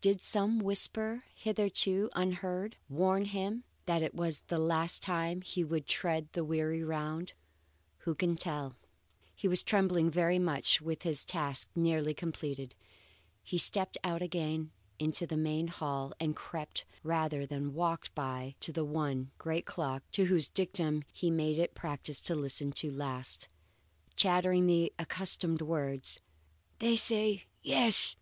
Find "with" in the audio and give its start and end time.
10.88-11.02